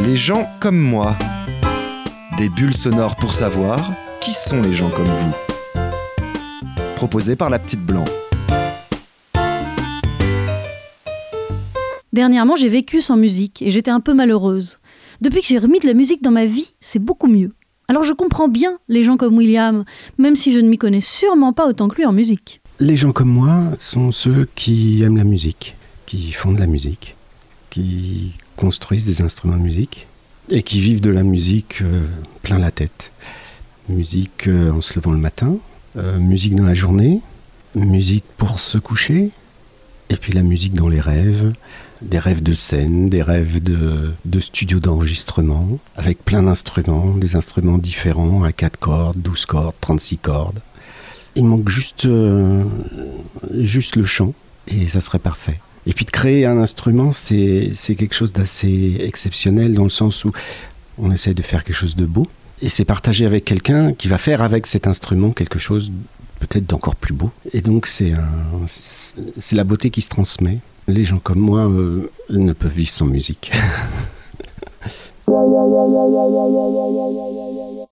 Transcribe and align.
Les 0.00 0.16
gens 0.16 0.48
comme 0.60 0.78
moi. 0.78 1.16
Des 2.38 2.48
bulles 2.48 2.76
sonores 2.76 3.16
pour 3.16 3.34
savoir 3.34 3.90
qui 4.20 4.32
sont 4.32 4.62
les 4.62 4.72
gens 4.72 4.90
comme 4.90 5.06
vous. 5.06 5.34
Proposé 6.94 7.34
par 7.34 7.50
la 7.50 7.58
petite 7.58 7.84
blanc. 7.84 8.04
Dernièrement, 12.12 12.54
j'ai 12.54 12.68
vécu 12.68 13.00
sans 13.00 13.16
musique 13.16 13.60
et 13.60 13.72
j'étais 13.72 13.90
un 13.90 13.98
peu 13.98 14.14
malheureuse. 14.14 14.78
Depuis 15.20 15.40
que 15.40 15.48
j'ai 15.48 15.58
remis 15.58 15.80
de 15.80 15.88
la 15.88 15.94
musique 15.94 16.22
dans 16.22 16.30
ma 16.30 16.46
vie, 16.46 16.74
c'est 16.78 17.02
beaucoup 17.02 17.26
mieux. 17.26 17.52
Alors 17.88 18.04
je 18.04 18.12
comprends 18.12 18.48
bien 18.48 18.78
les 18.88 19.02
gens 19.02 19.16
comme 19.16 19.36
William, 19.36 19.84
même 20.16 20.36
si 20.36 20.52
je 20.52 20.60
ne 20.60 20.68
m'y 20.68 20.78
connais 20.78 21.00
sûrement 21.00 21.52
pas 21.52 21.66
autant 21.66 21.88
que 21.88 21.96
lui 21.96 22.06
en 22.06 22.12
musique. 22.12 22.60
Les 22.78 22.96
gens 22.96 23.10
comme 23.10 23.30
moi 23.30 23.64
sont 23.80 24.12
ceux 24.12 24.48
qui 24.54 25.02
aiment 25.02 25.16
la 25.16 25.24
musique, 25.24 25.74
qui 26.06 26.30
font 26.30 26.52
de 26.52 26.60
la 26.60 26.66
musique, 26.66 27.16
qui 27.70 28.32
construisent 28.56 29.06
des 29.06 29.22
instruments 29.22 29.56
de 29.56 29.62
musique 29.62 30.06
et 30.50 30.62
qui 30.62 30.80
vivent 30.80 31.00
de 31.00 31.10
la 31.10 31.22
musique 31.22 31.82
euh, 31.82 32.06
plein 32.42 32.58
la 32.58 32.70
tête. 32.70 33.12
Musique 33.88 34.48
euh, 34.48 34.72
en 34.72 34.80
se 34.80 34.94
levant 34.94 35.12
le 35.12 35.18
matin, 35.18 35.56
euh, 35.96 36.18
musique 36.18 36.54
dans 36.54 36.64
la 36.64 36.74
journée, 36.74 37.20
musique 37.74 38.24
pour 38.36 38.60
se 38.60 38.78
coucher, 38.78 39.30
et 40.10 40.16
puis 40.16 40.32
la 40.32 40.42
musique 40.42 40.74
dans 40.74 40.88
les 40.88 41.00
rêves, 41.00 41.52
des 42.00 42.18
rêves 42.18 42.42
de 42.42 42.54
scène, 42.54 43.08
des 43.08 43.22
rêves 43.22 43.62
de, 43.62 44.40
studio 44.40 44.78
d'enregistrement, 44.78 45.78
avec 45.96 46.24
plein 46.24 46.42
d'instruments, 46.42 47.14
des 47.14 47.36
instruments 47.36 47.78
différents 47.78 48.42
à 48.42 48.52
4 48.52 48.78
cordes, 48.78 49.20
12 49.20 49.46
cordes, 49.46 49.74
36 49.80 50.18
cordes. 50.18 50.60
Il 51.34 51.44
manque 51.44 51.68
juste, 51.68 52.08
juste 53.58 53.96
le 53.96 54.04
chant, 54.04 54.32
et 54.68 54.86
ça 54.86 55.00
serait 55.00 55.18
parfait. 55.18 55.60
Et 55.88 55.94
puis 55.94 56.04
de 56.04 56.10
créer 56.10 56.44
un 56.44 56.58
instrument, 56.58 57.12
c'est 57.14 57.72
quelque 57.96 58.14
chose 58.14 58.34
d'assez 58.34 58.98
exceptionnel 59.00 59.72
dans 59.72 59.84
le 59.84 59.90
sens 59.90 60.24
où 60.26 60.32
on 60.98 61.10
essaie 61.10 61.32
de 61.32 61.42
faire 61.42 61.64
quelque 61.64 61.76
chose 61.76 61.96
de 61.96 62.04
beau, 62.04 62.26
et 62.60 62.68
c'est 62.68 62.84
partager 62.84 63.24
avec 63.24 63.46
quelqu'un 63.46 63.94
qui 63.94 64.06
va 64.06 64.18
faire 64.18 64.42
avec 64.42 64.66
cet 64.66 64.86
instrument 64.86 65.30
quelque 65.30 65.58
chose 65.58 65.90
peut-être 66.40 66.66
d'encore 66.66 66.94
plus 66.94 67.14
beau. 67.14 67.30
Et 67.54 67.62
donc 67.62 67.86
c'est 67.86 68.12
la 69.52 69.64
beauté 69.64 69.88
qui 69.90 70.02
se 70.02 70.10
transmet. 70.10 70.58
Les 70.88 71.06
gens 71.06 71.18
comme 71.18 71.40
moi 71.40 71.68
euh, 71.68 72.10
ne 72.30 72.52
peuvent 72.52 72.74
vivre 72.74 72.90
sans 72.90 73.06
musique. 73.06 73.50